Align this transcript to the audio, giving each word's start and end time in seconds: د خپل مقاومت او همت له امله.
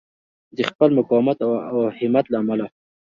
د 0.57 0.59
خپل 0.69 0.89
مقاومت 0.99 1.37
او 1.73 1.79
همت 1.99 2.25
له 2.29 2.37
امله. 2.43 2.67